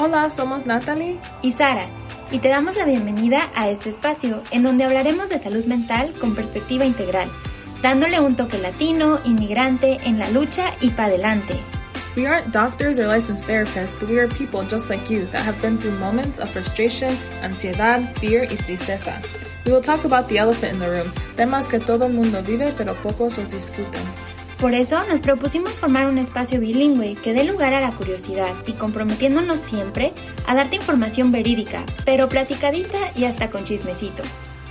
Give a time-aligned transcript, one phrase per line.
[0.00, 1.88] Hola, somos Natalie y Sara,
[2.30, 6.36] y te damos la bienvenida a este espacio en donde hablaremos de salud mental con
[6.36, 7.28] perspectiva integral,
[7.82, 11.60] dándole un toque latino, inmigrante, en la lucha y para adelante.
[12.16, 15.60] We aren't doctors or licensed therapists, but we are people just like you that have
[15.60, 19.20] been through moments of frustration, ansiedad, fear y tristeza.
[19.66, 22.72] We will talk about the elephant in the room, temas que todo el mundo vive
[22.78, 24.02] pero pocos los discuten.
[24.60, 28.72] Por eso nos propusimos formar un espacio bilingüe que dé lugar a la curiosidad y
[28.72, 30.12] comprometiéndonos siempre
[30.48, 34.24] a darte información verídica, pero platicadita y hasta con chismecito.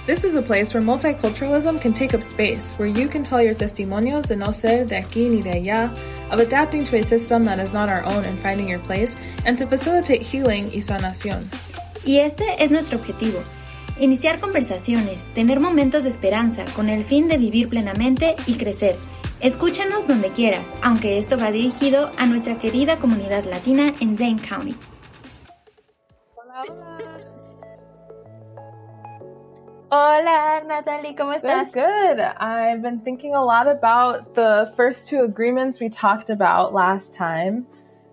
[0.05, 3.55] This is a place where multiculturalism can take up space, where you can tell your
[3.55, 5.93] testimonios de no ser de aquí ni de allá,
[6.31, 9.57] of adapting to a system that is not our own and finding your place, and
[9.57, 11.49] to facilitate healing y sanación.
[12.05, 13.39] Y este es nuestro objetivo.
[13.99, 18.95] Iniciar conversaciones, tener momentos de esperanza con el fin de vivir plenamente y crecer.
[19.39, 24.75] Escúchanos donde quieras, aunque esto va dirigido a nuestra querida comunidad latina en Dane County.
[26.33, 26.97] Hola, hola.
[29.91, 31.71] Hola, Natalie, ¿cómo estás?
[31.71, 32.19] Good, good.
[32.19, 37.67] I've been thinking a lot about the first two agreements we talked about last time.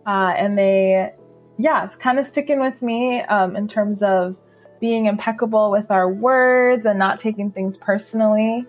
[0.06, 1.14] Uh, and they,
[1.56, 4.36] yeah, kind of sticking with me um, in terms of
[4.78, 8.66] being impeccable with our words and not taking things personally.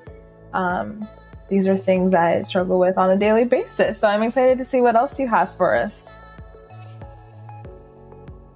[0.54, 1.06] Um,
[1.50, 4.00] these are things I struggle with on a daily basis.
[4.00, 6.20] So I'm excited to see what else you have for us.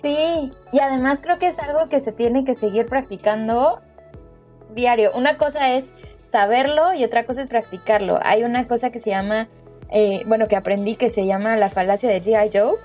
[0.02, 3.82] Sí, y además creo que es algo que se tiene que seguir practicando
[4.74, 5.12] diario.
[5.14, 5.92] Una cosa es
[6.32, 8.20] saberlo y otra cosa es practicarlo.
[8.22, 9.50] Hay una cosa que se llama,
[9.92, 12.50] eh, bueno, que aprendí que se llama la falacia de G.I.
[12.54, 12.76] Joe.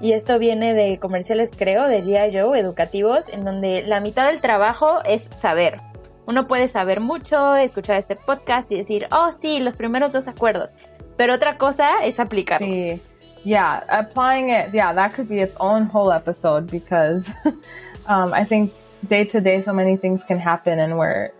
[0.00, 2.36] Y esto viene de comerciales, creo, de G.I.
[2.36, 5.78] Joe, educativos, en donde la mitad del trabajo es saber.
[6.26, 10.74] Uno puede saber mucho, escuchar este podcast y decir, oh sí, los primeros dos acuerdos.
[11.16, 12.66] Pero otra cosa es aplicarlo.
[12.66, 13.00] Sí.
[13.44, 17.30] Yeah, applying it, yeah, that could be its own whole episode because
[18.06, 18.72] um, I think
[19.06, 21.30] day to day so many things can happen and we're,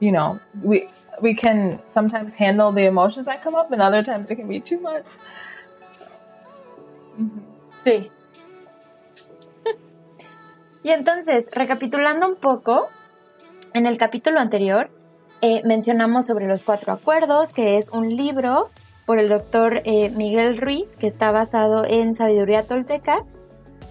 [0.00, 0.88] you know, we
[1.20, 4.60] we can sometimes handle the emotions that come up and other times it can be
[4.60, 5.04] too much.
[7.84, 8.10] Sí.
[10.82, 12.88] y entonces, recapitulando un poco,
[13.74, 14.90] en el capítulo anterior
[15.40, 18.68] eh, mencionamos sobre los cuatro acuerdos, que es un libro
[19.06, 23.24] por el doctor eh, Miguel Ruiz, que está basado en sabiduría tolteca.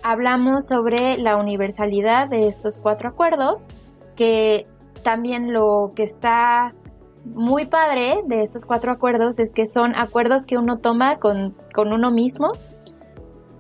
[0.04, 3.68] Hablamos sobre la universalidad de estos cuatro acuerdos,
[4.16, 4.66] que
[5.04, 6.74] también lo que está
[7.26, 11.92] muy padre de estos cuatro acuerdos es que son acuerdos que uno toma con, con
[11.92, 12.54] uno mismo.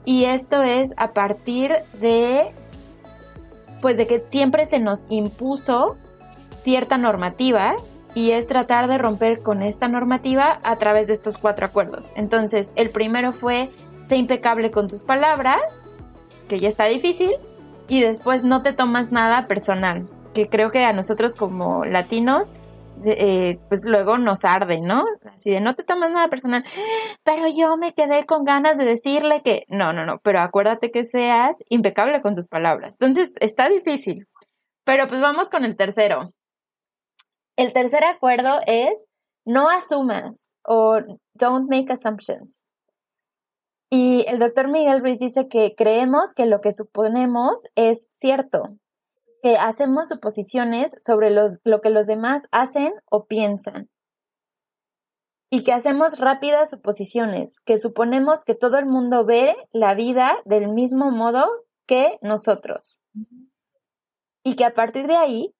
[0.05, 2.53] Y esto es a partir de,
[3.81, 5.97] pues de que siempre se nos impuso
[6.55, 7.75] cierta normativa
[8.13, 12.11] y es tratar de romper con esta normativa a través de estos cuatro acuerdos.
[12.15, 13.69] Entonces, el primero fue,
[14.03, 15.89] sé impecable con tus palabras,
[16.49, 17.31] que ya está difícil,
[17.87, 22.53] y después no te tomas nada personal, que creo que a nosotros como latinos,
[23.03, 25.05] eh, pues luego nos arde, ¿no?
[25.33, 26.63] Así de no te tomas nada personal,
[27.23, 31.05] pero yo me quedé con ganas de decirle que no, no, no, pero acuérdate que
[31.05, 32.95] seas impecable con tus palabras.
[32.99, 34.27] Entonces, está difícil.
[34.83, 36.31] Pero pues vamos con el tercero.
[37.61, 39.05] El tercer acuerdo es
[39.45, 40.97] no asumas o
[41.35, 42.63] don't make assumptions.
[43.87, 48.63] Y el doctor Miguel Ruiz dice que creemos que lo que suponemos es cierto,
[49.43, 53.91] que hacemos suposiciones sobre los, lo que los demás hacen o piensan.
[55.51, 60.67] Y que hacemos rápidas suposiciones, que suponemos que todo el mundo ve la vida del
[60.69, 61.45] mismo modo
[61.85, 62.99] que nosotros.
[64.43, 65.53] Y que a partir de ahí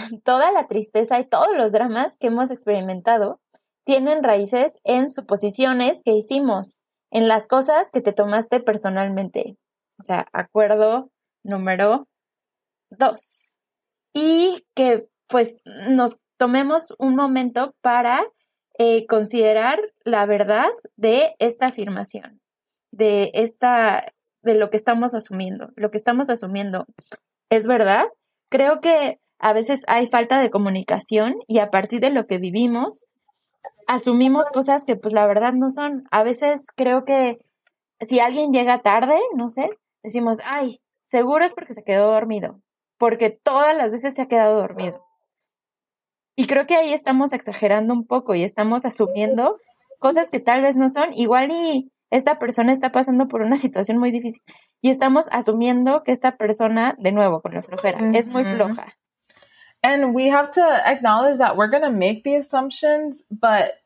[0.24, 3.40] toda la tristeza y todos los dramas que hemos experimentado
[3.84, 6.80] tienen raíces en suposiciones que hicimos,
[7.10, 9.56] en las cosas que te tomaste personalmente.
[9.98, 11.10] O sea, acuerdo
[11.42, 12.06] número
[12.90, 13.56] dos.
[14.14, 15.56] Y que pues
[15.88, 18.24] nos tomemos un momento para
[18.78, 22.40] eh, considerar la verdad de esta afirmación,
[22.92, 24.12] de esta,
[24.42, 25.70] de lo que estamos asumiendo.
[25.76, 26.86] Lo que estamos asumiendo
[27.50, 28.06] es verdad.
[28.50, 33.06] Creo que a veces hay falta de comunicación y a partir de lo que vivimos,
[33.86, 36.04] asumimos cosas que pues la verdad no son.
[36.10, 37.38] A veces creo que
[38.00, 39.70] si alguien llega tarde, no sé,
[40.02, 42.60] decimos, ay, seguro es porque se quedó dormido,
[42.98, 45.04] porque todas las veces se ha quedado dormido.
[46.36, 49.58] Y creo que ahí estamos exagerando un poco y estamos asumiendo
[49.98, 51.12] cosas que tal vez no son.
[51.12, 54.42] Igual y esta persona está pasando por una situación muy difícil
[54.82, 58.99] y estamos asumiendo que esta persona, de nuevo, con la flojera, es muy floja.
[59.82, 63.80] And we have to acknowledge that we're going to make the assumptions, but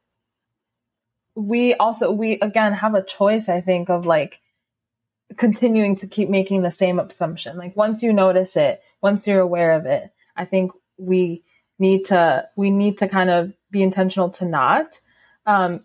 [1.37, 4.41] we also, we again have a choice, I think, of like
[5.37, 7.57] continuing to keep making the same assumption.
[7.57, 11.45] Like once you notice it, once you're aware of it, I think we
[11.79, 15.01] need to we need to kind of be intentional to not.
[15.47, 15.85] Um,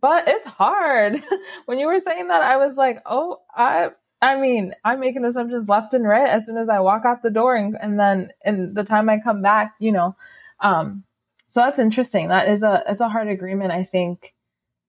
[0.00, 1.22] but it's hard.
[1.66, 3.90] when you were saying that, I was like, oh, I
[4.20, 7.30] I mean, I'm making assumptions left and right as soon as I walk out the
[7.30, 10.16] door and, and then in the time I come back, you know.
[10.60, 11.04] Um,
[11.48, 12.28] so that's interesting.
[12.28, 14.34] That is a it's a hard agreement, I think,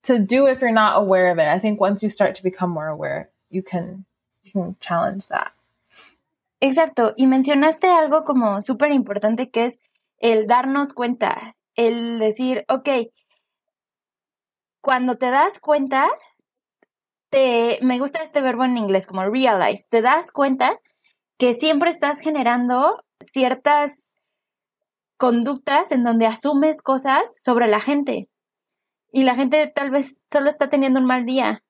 [0.03, 1.47] to do if you're not aware of it.
[1.47, 4.05] I think once you start to become more aware, you can
[4.43, 5.51] you can challenge that.
[6.61, 7.13] Exacto.
[7.15, 9.79] Y mencionaste algo como súper importante que es
[10.17, 12.89] el darnos cuenta, el decir, ok,
[14.81, 16.09] cuando te das cuenta,
[17.29, 20.75] te, me gusta este verbo en inglés como realize, te das cuenta
[21.37, 24.15] que siempre estás generando ciertas
[25.17, 28.29] conductas en donde asumes cosas sobre la gente
[29.11, 31.63] y la gente tal vez solo está teniendo un mal día.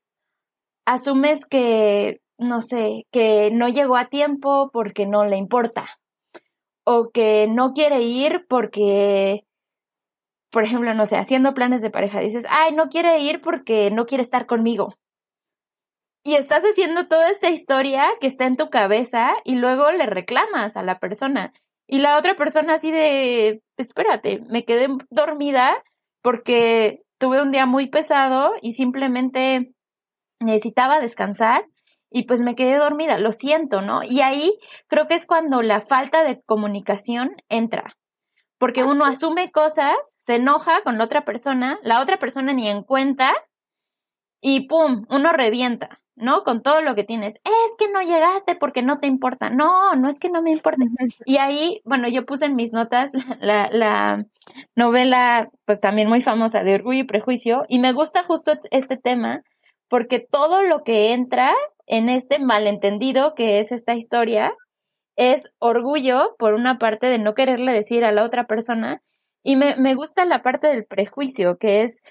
[0.85, 5.85] Asumes que, no sé, que no llegó a tiempo porque no le importa
[6.83, 9.45] o que no quiere ir porque,
[10.49, 14.05] por ejemplo, no sé, haciendo planes de pareja, dices, ay, no quiere ir porque no
[14.05, 14.95] quiere estar conmigo.
[16.29, 20.77] Y estás haciendo toda esta historia que está en tu cabeza y luego le reclamas
[20.77, 21.53] a la persona.
[21.87, 25.75] Y la otra persona así de, espérate, me quedé dormida
[26.21, 29.73] porque tuve un día muy pesado y simplemente
[30.39, 31.65] necesitaba descansar
[32.11, 34.03] y pues me quedé dormida, lo siento, ¿no?
[34.03, 34.55] Y ahí
[34.85, 37.97] creo que es cuando la falta de comunicación entra,
[38.59, 42.83] porque uno asume cosas, se enoja con la otra persona, la otra persona ni en
[42.83, 43.33] cuenta
[44.41, 45.07] y ¡pum!
[45.09, 45.98] uno revienta.
[46.19, 46.43] ¿No?
[46.43, 47.35] Con todo lo que tienes.
[47.35, 49.49] Es que no llegaste porque no te importa.
[49.49, 50.85] No, no es que no me importe.
[51.25, 54.25] Y ahí, bueno, yo puse en mis notas la, la
[54.75, 59.43] novela, pues también muy famosa de Orgullo y Prejuicio, y me gusta justo este tema
[59.89, 61.53] porque todo lo que entra
[61.87, 64.53] en este malentendido que es esta historia
[65.15, 69.01] es orgullo, por una parte, de no quererle decir a la otra persona,
[69.43, 72.01] y me, me gusta la parte del prejuicio, que es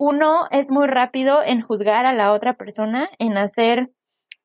[0.00, 3.90] uno es muy rápido en juzgar a la otra persona, en hacer,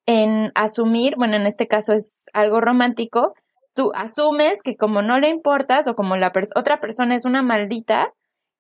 [0.06, 3.34] en asumir, bueno, en este caso es algo romántico,
[3.74, 8.14] tú asumes que como no le importas o como la otra persona es una maldita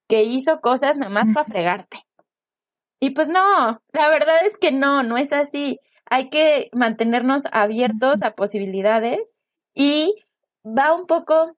[0.07, 1.97] que hizo cosas nada más para fregarte.
[3.01, 5.81] Y pues no, la verdad es que no, no es así.
[6.09, 9.36] Hay que mantenernos abiertos a posibilidades
[9.74, 10.15] y
[10.65, 11.57] va un poco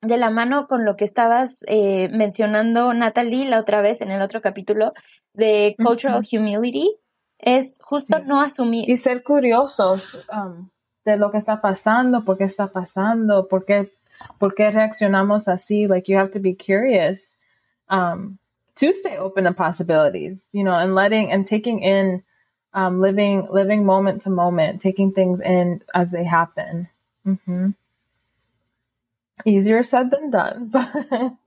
[0.00, 4.22] de la mano con lo que estabas eh, mencionando, Natalie, la otra vez en el
[4.22, 4.92] otro capítulo
[5.32, 6.96] de Cultural Humility,
[7.38, 8.88] es justo no asumir.
[8.88, 10.68] Y ser curiosos um,
[11.04, 13.90] de lo que está pasando, por qué está pasando, por qué,
[14.38, 15.86] por qué reaccionamos así.
[15.86, 17.36] Like, you have to be curious
[17.88, 18.38] um,
[18.76, 22.22] to stay open to possibilities, you know, and letting and taking in
[22.72, 26.88] um, living living moment to moment, taking things in as they happen.
[27.26, 27.70] Mm-hmm.
[29.48, 30.70] Easier said than done.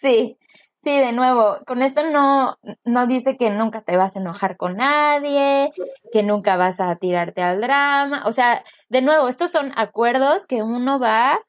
[0.00, 0.38] sí,
[0.82, 4.76] sí, de nuevo, con esto no, no dice que nunca te vas a enojar con
[4.76, 5.70] nadie,
[6.12, 8.24] que nunca vas a tirarte al drama.
[8.26, 11.40] O sea, de nuevo, estos son acuerdos que uno va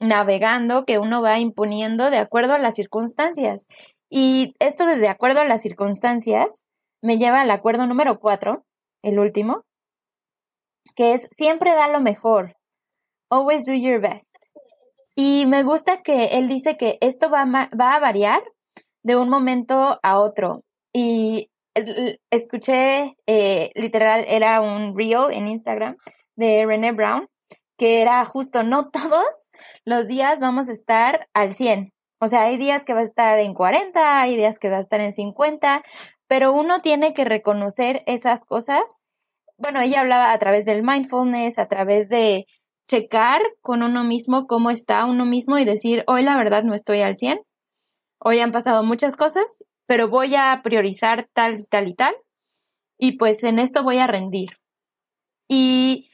[0.00, 3.66] navegando, que uno va imponiendo de acuerdo a las circunstancias.
[4.08, 6.64] Y esto de de acuerdo a las circunstancias
[7.02, 8.64] me lleva al acuerdo número cuatro,
[9.02, 9.64] el último,
[10.94, 12.56] que es siempre da lo mejor.
[13.30, 14.34] Always do your best.
[15.14, 18.42] Y me gusta que él dice que esto va a, va a variar
[19.02, 20.62] de un momento a otro.
[20.92, 21.50] Y
[22.30, 25.96] escuché, eh, literal, era un reel en Instagram
[26.36, 27.28] de René Brown,
[27.76, 29.48] que era justo, no todos
[29.84, 31.92] los días vamos a estar al 100.
[32.20, 34.80] O sea, hay días que va a estar en 40, hay días que va a
[34.80, 35.82] estar en 50,
[36.26, 38.82] pero uno tiene que reconocer esas cosas.
[39.56, 42.46] Bueno, ella hablaba a través del mindfulness, a través de
[42.90, 47.02] checar con uno mismo cómo está uno mismo y decir, hoy la verdad no estoy
[47.02, 47.40] al 100,
[48.18, 52.16] hoy han pasado muchas cosas, pero voy a priorizar tal, tal y tal,
[52.98, 54.58] y pues en esto voy a rendir.
[55.48, 56.10] Y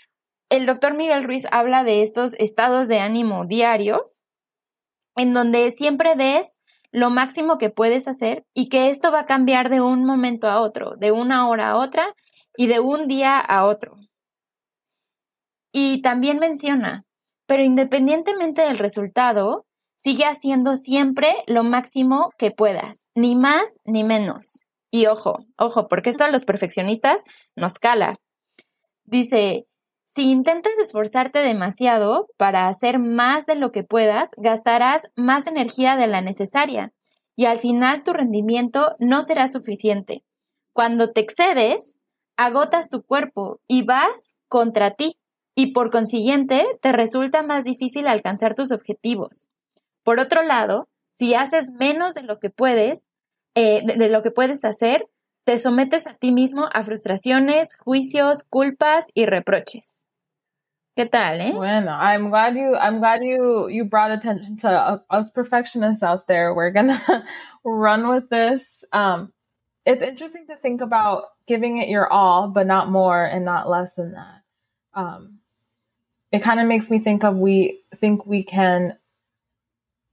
[0.51, 4.23] el doctor Miguel Ruiz habla de estos estados de ánimo diarios,
[5.17, 6.61] en donde siempre des
[6.93, 10.61] lo máximo que puedes hacer y que esto va a cambiar de un momento a
[10.61, 12.15] otro, de una hora a otra
[12.55, 13.97] y de un día a otro.
[15.79, 17.05] Y también menciona,
[17.47, 19.67] pero independientemente del resultado,
[19.99, 24.61] sigue haciendo siempre lo máximo que puedas, ni más ni menos.
[24.91, 27.25] Y ojo, ojo, porque esto a los perfeccionistas
[27.57, 28.17] nos cala.
[29.05, 29.67] Dice,
[30.15, 36.07] si intentas esforzarte demasiado para hacer más de lo que puedas, gastarás más energía de
[36.07, 36.95] la necesaria
[37.37, 40.25] y al final tu rendimiento no será suficiente.
[40.73, 41.97] Cuando te excedes,
[42.39, 45.19] agotas tu cuerpo y vas contra ti
[45.57, 49.49] y por consiguiente te resulta más difícil alcanzar tus objetivos.
[50.05, 50.87] Por otro lado,
[51.19, 53.09] si haces menos de lo que puedes,
[53.55, 55.09] eh, de, lo que puedes hacer,
[55.45, 59.97] te sometes a ti mismo a frustraciones, juicios, culpas y reproches.
[60.95, 61.53] ¿Qué tal, eh?
[61.55, 66.55] Bueno, I'm glad you I'm glad you you brought attention to us perfectionists out there.
[66.55, 67.01] We're gonna
[67.65, 68.85] run with this.
[68.93, 69.33] Um,
[69.85, 73.95] it's interesting to think about giving it your all, but not more and not less
[73.95, 74.43] than that.
[74.95, 75.36] Um,
[76.33, 78.97] it kind of makes me think of we think we can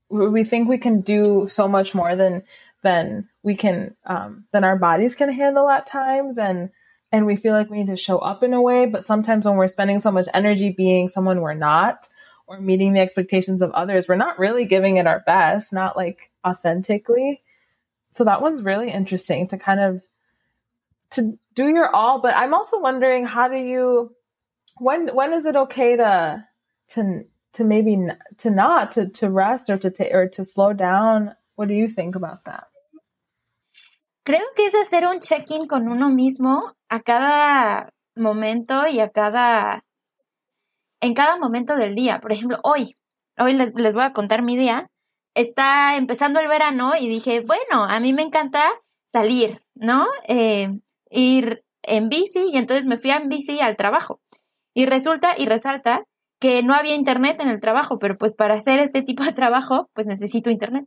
[0.08, 2.42] we think we can do so much more than
[2.82, 6.38] than we can um, than our bodies can handle at times.
[6.38, 6.70] And
[7.10, 9.56] and we feel like we need to show up in a way but sometimes when
[9.56, 12.08] we're spending so much energy being someone we're not
[12.48, 16.30] or meeting the expectations of others we're not really giving it our best not like
[16.46, 17.42] authentically.
[18.12, 20.02] So that one's really interesting to kind of
[21.10, 22.20] to do your all.
[22.20, 24.14] But i'm also wondering how do you
[24.78, 26.44] when when is it okay to
[26.88, 27.96] to to maybe
[28.38, 31.88] to not to to rest or to take or to slow down what do you
[31.88, 32.68] think about that
[34.24, 39.84] creo que es hacer un check-in con uno mismo a cada momento y a cada
[41.00, 42.20] en cada momento del día.
[42.20, 42.96] Por ejemplo hoy
[43.38, 44.88] hoy les, les voy a contar mi día.
[45.34, 48.72] Está empezando el verano y dije bueno a mí me encanta
[49.06, 54.20] salir no eh, ir en bici y entonces me fui en bici al trabajo
[54.74, 56.04] y resulta y resalta
[56.40, 59.88] que no había internet en el trabajo, pero pues para hacer este tipo de trabajo,
[59.94, 60.84] pues necesito internet.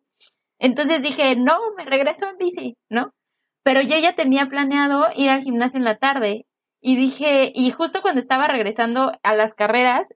[0.60, 3.12] Entonces dije, no, me regreso en bici, ¿no?
[3.63, 6.46] Pero yo ya tenía planeado ir al gimnasio en la tarde
[6.82, 10.10] y dije, y justo cuando estaba regresando a las carreras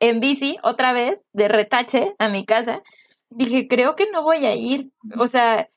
[0.00, 2.82] en bici, otra vez, de retache a mi casa,
[3.30, 4.90] dije, creo que no voy a ir.
[5.18, 5.68] O sea,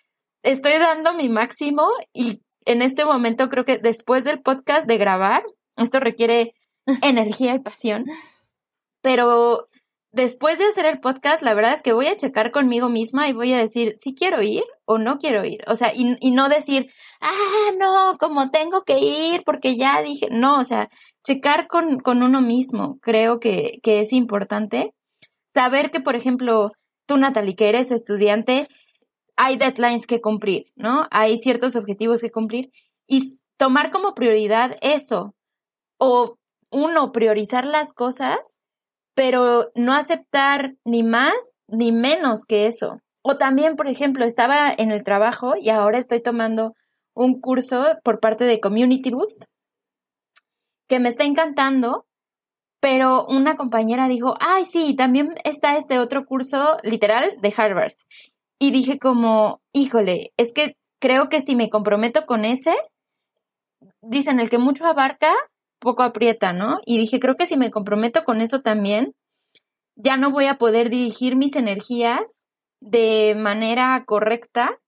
[0.43, 5.43] estoy dando mi máximo y en este momento creo que después del podcast de grabar,
[5.77, 6.53] esto requiere
[7.01, 8.05] energía y pasión.
[9.01, 9.69] Pero
[10.11, 13.33] después de hacer el podcast, la verdad es que voy a checar conmigo misma y
[13.33, 15.61] voy a decir si quiero ir o no quiero ir.
[15.67, 20.27] O sea, y, y, no decir, ah, no, como tengo que ir porque ya dije,
[20.31, 20.89] no, o sea,
[21.25, 24.93] checar con, con uno mismo creo que, que es importante.
[25.53, 26.71] Saber que, por ejemplo,
[27.07, 28.67] tú, Natalie, que eres estudiante,
[29.35, 31.07] hay deadlines que cumplir, ¿no?
[31.11, 32.71] Hay ciertos objetivos que cumplir
[33.07, 33.21] y
[33.57, 35.33] tomar como prioridad eso.
[35.97, 36.38] O
[36.71, 38.57] uno, priorizar las cosas,
[39.15, 41.33] pero no aceptar ni más
[41.67, 43.01] ni menos que eso.
[43.21, 46.73] O también, por ejemplo, estaba en el trabajo y ahora estoy tomando
[47.13, 49.43] un curso por parte de Community Boost
[50.87, 52.05] que me está encantando,
[52.79, 57.93] pero una compañera dijo, ay, sí, también está este otro curso literal de Harvard.
[58.57, 62.75] Y dije como, híjole, es que creo que si me comprometo con ese,
[64.01, 65.33] dicen, el que mucho abarca,
[65.79, 66.79] poco aprieta, ¿no?
[66.85, 69.13] Y dije, creo que si me comprometo con eso también,
[69.95, 72.43] ya no voy a poder dirigir mis energías
[72.81, 74.79] de manera correcta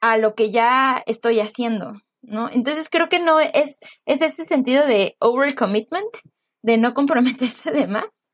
[0.00, 2.48] a lo que ya estoy haciendo, ¿no?
[2.50, 6.16] Entonces creo que no es, es ese sentido de overcommitment,
[6.62, 8.26] de no comprometerse de más.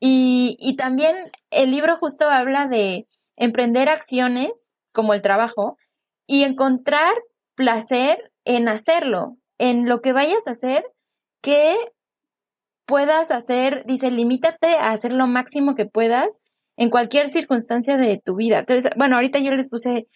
[0.00, 1.16] Y, y también
[1.50, 5.76] el libro justo habla de emprender acciones como el trabajo
[6.26, 7.14] y encontrar
[7.54, 10.84] placer en hacerlo, en lo que vayas a hacer,
[11.44, 11.76] que
[12.86, 16.40] puedas hacer, dice, limítate a hacer lo máximo que puedas
[16.76, 18.60] en cualquier circunstancia de tu vida.
[18.60, 20.08] Entonces, bueno, ahorita yo les puse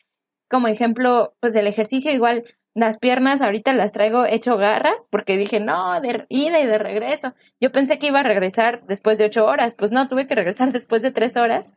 [0.49, 2.45] como ejemplo, pues el ejercicio, igual
[2.75, 7.35] las piernas ahorita las traigo hecho garras porque dije, no, de ida y de regreso.
[7.61, 10.73] Yo pensé que iba a regresar después de ocho horas, pues no, tuve que regresar
[10.73, 11.71] después de tres horas.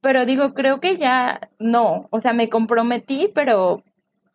[0.00, 3.84] Pero digo, creo que ya no, o sea, me comprometí, pero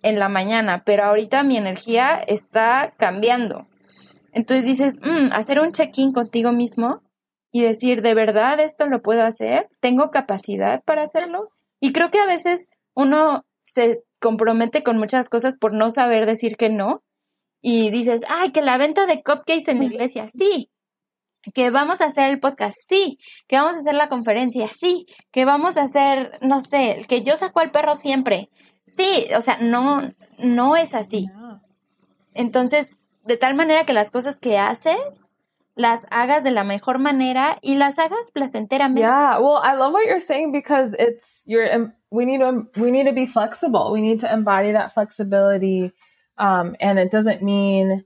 [0.04, 3.69] en la mañana, pero ahorita mi energía está cambiando.
[4.34, 7.02] Entonces dices, mm, hacer un check-in contigo mismo
[7.52, 9.68] y decir, ¿de verdad esto lo puedo hacer?
[9.80, 11.50] ¿Tengo capacidad para hacerlo?
[11.80, 16.58] Y creo que a veces uno se compromete con muchas cosas por no saber decir
[16.58, 17.02] que no.
[17.62, 20.70] Y dices, ay, que la venta de cupcakes en la iglesia, sí.
[21.54, 23.18] Que vamos a hacer el podcast, sí.
[23.48, 25.06] Que vamos a hacer la conferencia, sí.
[25.32, 28.50] Que vamos a hacer, no sé, que yo saco al perro siempre.
[28.86, 30.02] Sí, o sea, no,
[30.38, 31.28] no es así.
[32.34, 32.96] Entonces,
[33.26, 35.30] de tal manera que las cosas que haces
[35.76, 39.02] las hagas de la mejor manera y las hagas placenteramente.
[39.02, 43.06] Yeah, well, I love what you're saying because it's you're we need to we need
[43.06, 43.92] to be flexible.
[43.94, 45.94] We need to embody that flexibility,
[46.38, 48.04] um, and it doesn't mean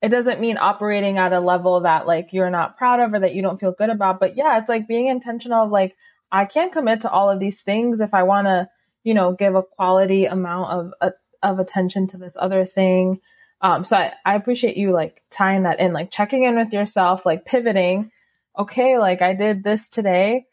[0.00, 3.34] it doesn't mean operating at a level that like you're not proud of or that
[3.34, 4.18] you don't feel good about.
[4.18, 5.96] But yeah, it's like being intentional of like
[6.32, 8.68] I can't commit to all of these things if I want to,
[9.02, 13.20] you know, give a quality amount of a, of attention to this other thing.
[13.64, 17.24] Um, so I, I appreciate you like tying that in, like checking in with yourself,
[17.24, 18.10] like pivoting.
[18.58, 20.44] Okay, like I did this today.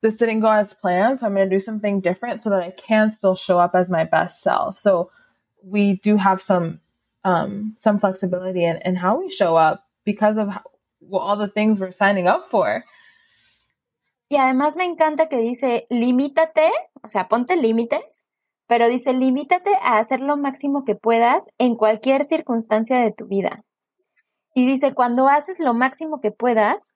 [0.00, 2.70] This didn't go as planned, so I'm going to do something different so that I
[2.70, 4.78] can still show up as my best self.
[4.78, 5.10] So
[5.62, 6.80] we do have some
[7.22, 10.62] um, some flexibility in, in how we show up because of how,
[11.00, 12.82] well, all the things we're signing up for.
[14.30, 16.70] Y además me encanta que dice, limítate,
[17.04, 18.24] o sea, ponte límites,
[18.68, 23.64] pero dice, limítate a hacer lo máximo que puedas en cualquier circunstancia de tu vida.
[24.54, 26.94] Y dice, cuando haces lo máximo que puedas,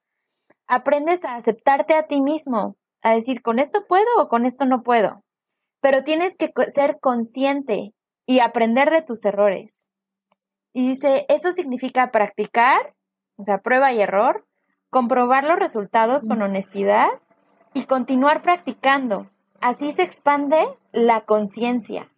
[0.67, 4.83] aprendes a aceptarte a ti mismo, a decir, con esto puedo o con esto no
[4.83, 5.25] puedo.
[5.81, 7.95] Pero tienes que ser consciente
[8.27, 9.89] y aprender de tus errores.
[10.75, 12.95] Y dice, eso significa practicar,
[13.37, 14.47] o sea, prueba y error,
[14.91, 17.09] comprobar los resultados con honestidad
[17.73, 19.32] y continuar practicando.
[19.63, 20.59] Así se expande
[20.91, 22.11] la conciencia.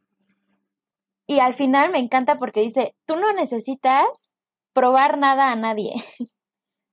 [1.26, 4.30] Y al final me encanta porque dice, tú no necesitas
[4.72, 5.92] probar nada a nadie.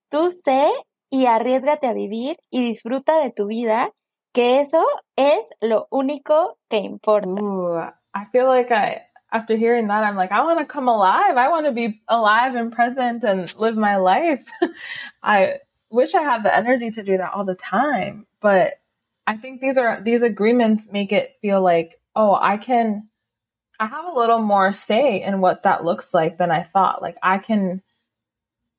[0.10, 0.70] tú sé
[1.10, 3.92] y arriesgate a vivir y disfruta de tu vida,
[4.34, 8.02] que eso es lo único que importa.
[8.14, 11.38] I feel like I after hearing that, I'm like, I want to come alive.
[11.38, 14.44] I want to be alive and present and live my life.
[15.24, 18.81] I wish I had the energy to do that all the time, but
[19.28, 23.10] I think these are these agreements make it feel like, oh, I can
[23.80, 27.02] I have a little more say in what that looks like than I thought.
[27.02, 27.82] Like I can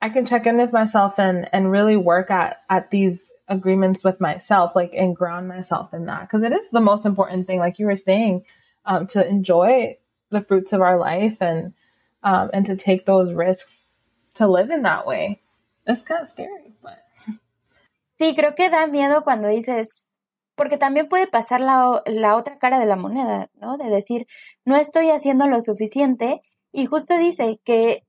[0.00, 4.20] I can check in with myself and and really work at at these agreements with
[4.20, 7.78] myself like and ground myself in that because it is the most important thing like
[7.78, 8.44] you were saying
[8.86, 9.96] um, to enjoy
[10.30, 11.74] the fruits of our life and
[12.22, 13.96] um, and to take those risks
[14.34, 15.40] to live in that way.
[15.86, 16.98] It's kind of scary, but
[18.18, 20.06] Sí, creo que da miedo cuando dices,
[20.62, 23.78] porque también puede pasar la, la otra cara de la moneda, ¿no?
[23.78, 24.28] De decir,
[24.64, 26.40] no estoy haciendo lo suficiente
[26.70, 28.04] y justo dice que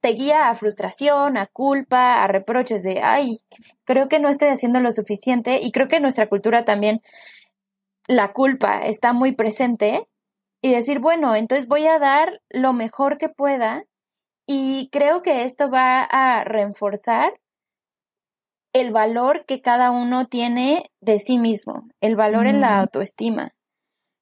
[0.00, 3.38] te guía a frustración, a culpa, a reproches de, ay,
[3.84, 7.02] creo que no estoy haciendo lo suficiente y creo que en nuestra cultura también
[8.08, 10.08] la culpa está muy presente
[10.60, 13.84] y decir, bueno, entonces voy a dar lo mejor que pueda
[14.44, 17.32] y creo que esto va a reforzar
[18.72, 23.52] el valor que cada uno tiene de sí mismo, el valor en la autoestima,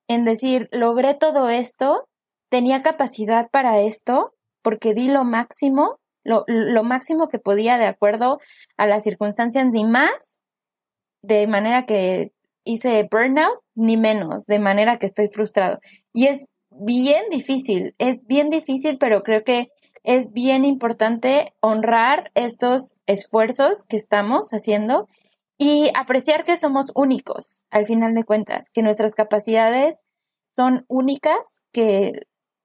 [0.08, 2.08] en decir, logré todo esto,
[2.50, 8.40] tenía capacidad para esto, porque di lo máximo, lo, lo máximo que podía de acuerdo
[8.76, 10.38] a las circunstancias, ni más,
[11.22, 12.32] de manera que
[12.64, 15.78] hice burnout, ni menos, de manera que estoy frustrado.
[16.12, 19.68] Y es bien difícil, es bien difícil, pero creo que
[20.02, 25.08] es bien importante honrar estos esfuerzos que estamos haciendo
[25.58, 30.04] y apreciar que somos únicos, al final de cuentas, que nuestras capacidades
[30.54, 32.22] son únicas, que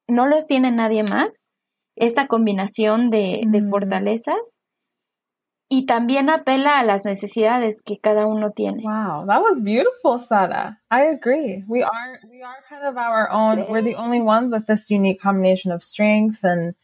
[0.08, 1.52] no los tiene nadie más,
[1.95, 4.60] esta combinación de, de fortalezas
[5.67, 8.84] y también apela a las necesidades que cada uno tiene.
[8.84, 10.82] Wow, that was beautiful, Sara.
[10.91, 11.63] I agree.
[11.67, 13.65] We are we are kind of our own.
[13.69, 16.76] We're the only ones with this unique combination of strengths and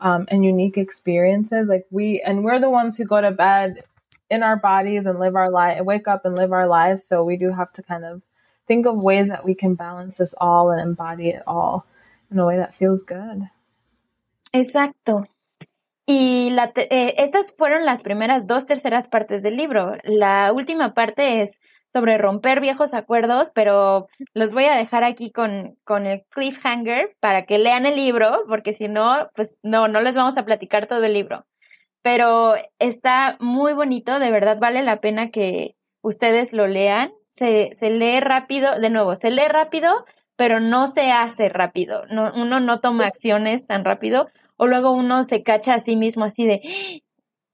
[0.00, 1.68] um, and unique experiences.
[1.68, 3.84] Like we and we're the ones who go to bed
[4.30, 7.06] in our bodies and live our life, wake up and live our lives.
[7.06, 8.22] So we do have to kind of
[8.66, 11.86] think of ways that we can balance this all and embody it all
[12.30, 13.50] in a way that feels good.
[14.52, 15.26] Exacto.
[16.06, 19.96] Y la eh, estas fueron las primeras dos terceras partes del libro.
[20.04, 21.60] La última parte es
[21.94, 27.46] sobre romper viejos acuerdos, pero los voy a dejar aquí con, con el cliffhanger para
[27.46, 31.04] que lean el libro, porque si no, pues no, no les vamos a platicar todo
[31.04, 31.46] el libro.
[32.02, 37.12] Pero está muy bonito, de verdad vale la pena que ustedes lo lean.
[37.30, 40.04] Se, se lee rápido, de nuevo, se lee rápido,
[40.36, 42.04] pero no se hace rápido.
[42.10, 46.24] No, uno no toma acciones tan rápido o luego uno se cacha a sí mismo
[46.24, 46.60] así de,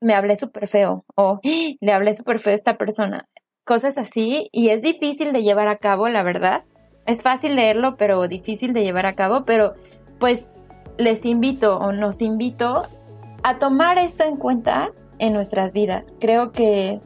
[0.01, 1.41] me hablé súper feo o
[1.81, 3.29] le hablé súper feo a esta persona.
[3.71, 6.65] Cosas así y es difícil de llevar a cabo, la verdad.
[7.07, 9.75] Es fácil leerlo, pero difícil de llevar a cabo, pero
[10.19, 10.59] pues
[10.99, 12.89] les invito o nos invito
[13.45, 16.17] a tomar esto en cuenta en nuestras vidas.
[16.19, 16.99] Creo que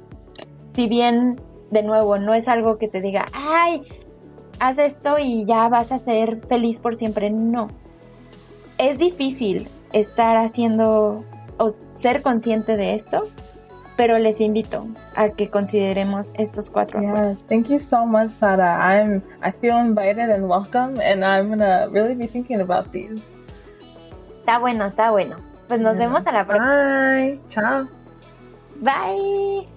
[0.72, 1.38] si bien
[1.70, 3.83] de nuevo no es algo que te diga, ay,
[4.59, 7.68] haz esto y ya vas a ser feliz por siempre, no.
[8.79, 11.27] Es difícil, estar haciendo
[11.59, 13.29] o ser consciente de esto,
[13.96, 18.76] pero les invito a que consideremos estos cuatro yes, Thank you so much, Sara.
[18.78, 23.33] I'm I feel invited and welcome, and I'm gonna really be thinking about these.
[24.40, 25.37] Está bueno, está bueno.
[25.68, 27.16] Pues nos vemos a la próxima.
[27.16, 27.40] Bye.
[27.48, 27.88] Chao.
[28.80, 29.73] Bye.